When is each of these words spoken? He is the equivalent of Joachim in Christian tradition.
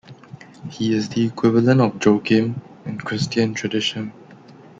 He 0.71 0.95
is 0.95 1.09
the 1.09 1.23
equivalent 1.27 1.79
of 1.79 2.03
Joachim 2.03 2.59
in 2.87 2.97
Christian 2.97 3.53
tradition. 3.53 4.11